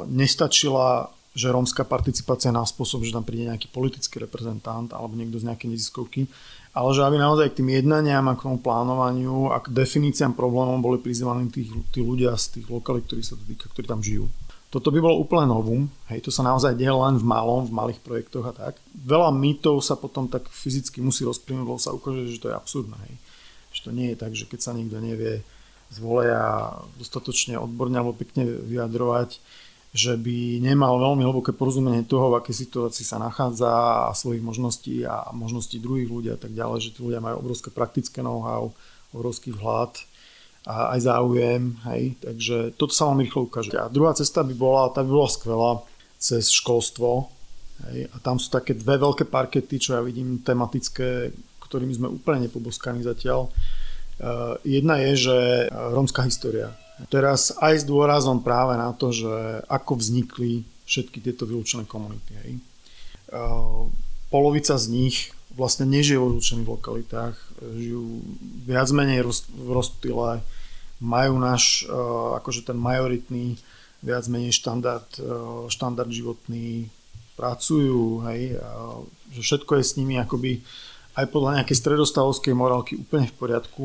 [0.08, 5.44] nestačila, že rómska participácia na spôsob, že tam príde nejaký politický reprezentant alebo niekto z
[5.44, 6.24] nejakej neziskovky,
[6.70, 10.78] ale že aby naozaj k tým jednaniam a k tomu plánovaniu a k definíciám problémov
[10.78, 14.30] boli prizvaní tí, tí ľudia z tých lokalít, ktorí sa týka, ktorí tam žijú.
[14.70, 17.98] Toto by bolo úplne novum, hej, to sa naozaj deje len v malom, v malých
[18.06, 18.78] projektoch a tak.
[18.94, 22.94] Veľa mýtov sa potom tak fyzicky musí rozplynúť, lebo sa ukáže, že to je absurdné.
[22.94, 23.14] Hej.
[23.74, 25.42] Že to nie je tak, že keď sa nikto nevie
[25.90, 26.70] zvolia
[27.02, 29.42] dostatočne odborne alebo pekne vyjadrovať,
[29.90, 35.02] že by nemal veľmi hlboké porozumenie toho, v akej situácii sa nachádza a svojich možností
[35.02, 38.70] a možností druhých ľudí a tak ďalej, že tí ľudia majú obrovské praktické know-how,
[39.10, 39.98] obrovský vhľad
[40.70, 43.74] a aj záujem, hej, takže toto sa vám rýchlo ukáže.
[43.74, 45.72] A druhá cesta by bola, tá by bola skvelá
[46.20, 47.26] cez školstvo,
[47.90, 51.34] hej, a tam sú také dve veľké parkety, čo ja vidím tematické,
[51.66, 53.50] ktorými sme úplne nepoboskaní zatiaľ.
[54.20, 55.36] Uh, jedna je, že
[55.72, 56.76] rómska história,
[57.08, 62.34] Teraz aj s dôrazom práve na to, že ako vznikli všetky tieto vylúčené komunity.
[62.44, 62.50] Hej.
[64.28, 68.20] Polovica z nich vlastne nežije vo vylúčených lokalitách, žijú
[68.66, 70.44] viac menej v rozptyle,
[71.00, 71.88] majú náš
[72.42, 73.56] akože ten majoritný
[74.04, 75.08] viac menej štandard,
[75.72, 76.90] štandard životný,
[77.40, 78.60] pracujú, hej,
[79.32, 80.60] že všetko je s nimi akoby
[81.16, 83.84] aj podľa nejakej stredostavovskej morálky úplne v poriadku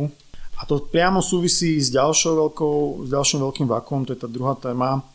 [0.65, 4.57] a to priamo súvisí s, ďalšou veľkou, s ďalším veľkým vakuom, to je tá druhá
[4.57, 5.05] téma,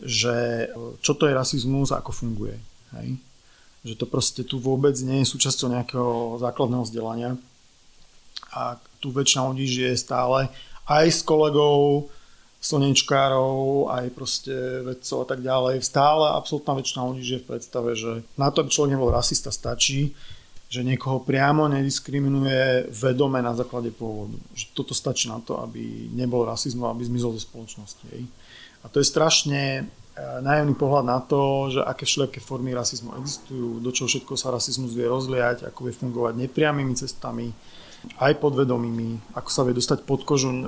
[0.00, 0.68] že
[1.04, 2.56] čo to je rasizmus a ako funguje.
[2.96, 3.20] Hej?
[3.84, 7.36] Že to proste tu vôbec nie je súčasťou nejakého základného vzdelania.
[8.56, 10.48] A tu väčšina ľudí žije stále
[10.88, 12.08] aj s kolegou,
[12.64, 15.84] slnečkárov, aj proste vedcov a tak ďalej.
[15.84, 20.16] Stále absolútna väčšina ľudí žije v predstave, že na to, aby človek nebol rasista, stačí,
[20.66, 24.34] že niekoho priamo nediskriminuje vedome na základe pôvodu.
[24.58, 28.04] Že toto stačí na to, aby nebol rasizmus, aby zmizol zo spoločnosti.
[28.10, 28.26] Hej.
[28.82, 29.82] A to je strašne e,
[30.42, 34.90] najemný pohľad na to, že aké všelijaké formy rasizmu existujú, do čoho všetko sa rasizmus
[34.90, 37.54] vie rozliať, ako vie fungovať nepriamými cestami,
[38.18, 40.62] aj podvedomými, ako sa vie dostať pod kožu e,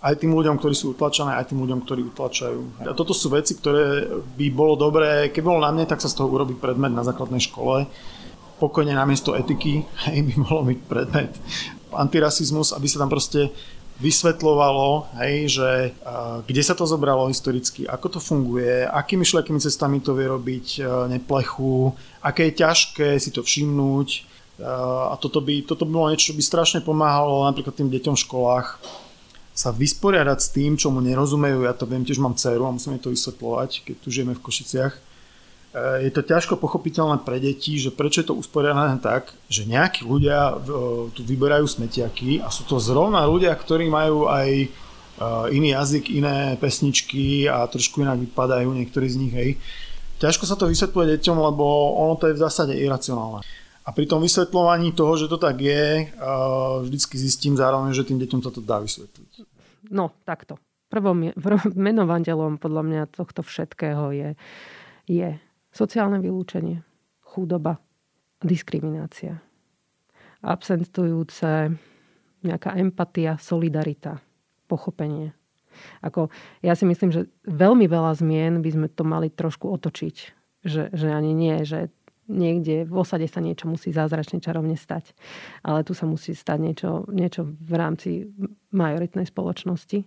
[0.00, 2.88] aj tým ľuďom, ktorí sú utlačané, aj tým ľuďom, ktorí utlačajú.
[2.88, 4.08] A toto sú veci, ktoré
[4.40, 7.44] by bolo dobré, keby bolo na mne, tak sa z toho urobí predmet na základnej
[7.44, 7.84] škole
[8.58, 11.32] pokojne namiesto etiky hej, by mohlo byť predmet
[11.94, 13.48] antirasizmus, aby sa tam proste
[13.98, 15.70] vysvetľovalo, hej, že
[16.46, 21.10] kde sa to zobralo historicky, ako to funguje, akými šľakými cestami to vie robiť uh,
[21.10, 21.90] neplechu,
[22.22, 24.08] aké je ťažké si to všimnúť.
[24.58, 28.14] Uh, a toto by, toto by bolo niečo, čo by strašne pomáhalo napríklad tým deťom
[28.14, 28.68] v školách
[29.58, 31.66] sa vysporiadať s tým, čo mu nerozumejú.
[31.66, 35.07] Ja to viem, tiež mám dceru a musím to vysvetľovať, keď tu žijeme v Košiciach
[36.02, 40.54] je to ťažko pochopiteľné pre deti, že prečo je to usporiadané tak, že nejakí ľudia
[40.54, 40.58] eh,
[41.12, 46.56] tu vyberajú smetiaky a sú to zrovna ľudia, ktorí majú aj eh, iný jazyk, iné
[46.56, 49.50] pesničky a trošku inak vypadajú niektorí z nich, hej.
[50.18, 53.46] Ťažko sa to vysvetľuje deťom, lebo ono to je v zásade iracionálne.
[53.86, 56.10] A pri tom vysvetľovaní toho, že to tak je,
[56.84, 59.46] vždycky zistím zároveň, že tým deťom sa to dá vysvetliť.
[59.94, 60.58] no takto.
[60.90, 64.28] Prvom, prvom menovateľom podľa mňa tohto všetkého je,
[65.06, 65.38] je
[65.72, 66.82] sociálne vylúčenie,
[67.22, 67.78] chudoba,
[68.42, 69.42] diskriminácia.
[70.42, 71.74] Absentujúce
[72.46, 74.22] nejaká empatia, solidarita,
[74.70, 75.34] pochopenie.
[76.02, 76.30] Ako,
[76.62, 80.16] ja si myslím, že veľmi veľa zmien by sme to mali trošku otočiť.
[80.66, 81.90] Že, že ani nie, že
[82.26, 85.14] niekde v osade sa niečo musí zázračne čarovne stať.
[85.62, 88.10] Ale tu sa musí stať niečo, niečo v rámci
[88.74, 90.02] majoritnej spoločnosti,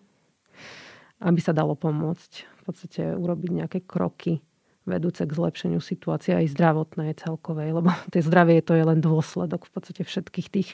[1.23, 2.31] aby sa dalo pomôcť.
[2.47, 4.43] V podstate urobiť nejaké kroky
[4.85, 9.71] vedúce k zlepšeniu situácie aj zdravotnej celkovej, lebo tie zdravie to je len dôsledok v
[9.71, 10.69] podstate všetkých tých,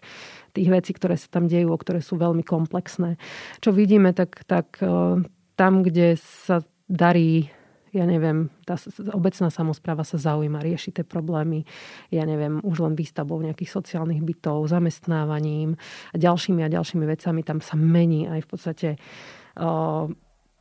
[0.55, 3.19] tých vecí, ktoré sa tam dejú, ktoré sú veľmi komplexné.
[3.59, 5.21] Čo vidíme, tak, tak e,
[5.59, 7.51] tam, kde sa darí
[7.95, 8.77] ja neviem, tá
[9.15, 11.65] obecná samozpráva sa zaujíma, rieši tie problémy,
[12.13, 15.79] ja neviem, už len výstavbou nejakých sociálnych bytov, zamestnávaním
[16.13, 18.89] a ďalšími a ďalšími vecami, tam sa mení aj v podstate
[19.57, 20.05] uh,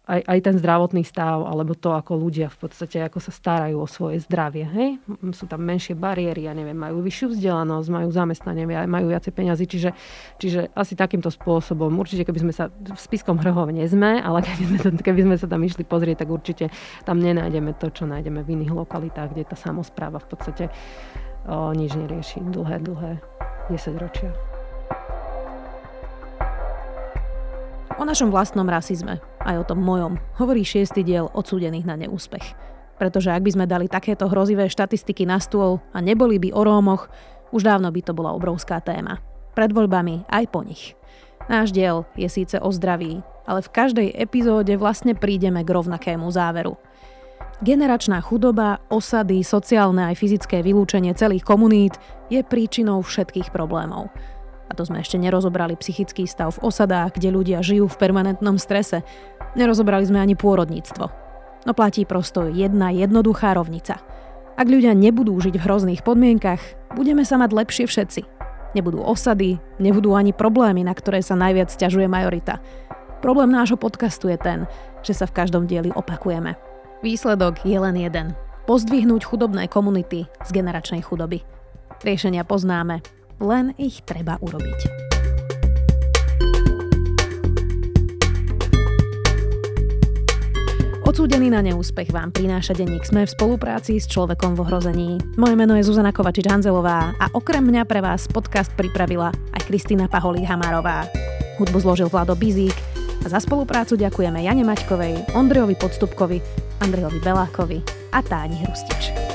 [0.07, 3.91] aj, aj ten zdravotný stav, alebo to, ako ľudia v podstate ako sa starajú o
[3.91, 4.63] svoje zdravie.
[4.63, 4.89] Hej?
[5.35, 9.91] Sú tam menšie bariéry, ja neviem, majú vyššiu vzdelanosť, majú zamestnanie, majú viacej peniazy, čiže,
[10.39, 11.91] čiže asi takýmto spôsobom.
[11.99, 15.37] Určite, keby sme sa v spiskom Hrhov nie sme, ale keby sme, sa, keby sme
[15.43, 16.71] sa tam išli pozrieť, tak určite
[17.03, 20.65] tam nenájdeme to, čo nájdeme v iných lokalitách, kde tá samozpráva v podstate
[21.51, 23.13] o, nič nerieši dlhé, dlhé
[23.75, 24.56] 10 ročia.
[27.97, 32.45] O našom vlastnom rasizme, aj o tom mojom, hovorí šiestý diel odsúdených na neúspech.
[33.01, 37.09] Pretože ak by sme dali takéto hrozivé štatistiky na stôl a neboli by o Rómoch,
[37.57, 39.25] už dávno by to bola obrovská téma.
[39.57, 40.93] Pred voľbami aj po nich.
[41.49, 46.77] Náš diel je síce o zdraví, ale v každej epizóde vlastne prídeme k rovnakému záveru.
[47.65, 51.97] Generačná chudoba, osady, sociálne aj fyzické vylúčenie celých komunít
[52.29, 54.13] je príčinou všetkých problémov.
[54.67, 59.07] A to sme ešte nerozobrali psychický stav v osadách, kde ľudia žijú v permanentnom strese.
[59.55, 61.05] Nerozobrali sme ani pôrodníctvo.
[61.67, 63.99] No platí prosto jedna jednoduchá rovnica.
[64.57, 66.63] Ak ľudia nebudú žiť v hrozných podmienkach,
[66.97, 68.21] budeme sa mať lepšie všetci.
[68.73, 72.61] Nebudú osady, nebudú ani problémy, na ktoré sa najviac ťažuje majorita.
[73.25, 74.59] Problém nášho podcastu je ten,
[75.01, 76.57] že sa v každom dieli opakujeme.
[77.01, 78.33] Výsledok je len jeden.
[78.65, 81.45] Pozdvihnúť chudobné komunity z generačnej chudoby.
[82.05, 83.01] Riešenia poznáme,
[83.41, 85.07] len ich treba urobiť.
[91.07, 95.11] Odsúdený na neúspech vám prináša denník Sme v spolupráci s človekom v ohrození.
[95.41, 101.09] Moje meno je Zuzana Kovačič-Hanzelová a okrem mňa pre vás podcast pripravila aj Kristýna Paholík-Hamárová.
[101.57, 102.77] Hudbu zložil Vlado Bizík
[103.25, 106.39] a za spoluprácu ďakujeme Jane Maťkovej, Ondrejovi Podstupkovi,
[106.85, 107.81] Andrejovi Belákovi
[108.13, 109.26] a Táni Hrustič.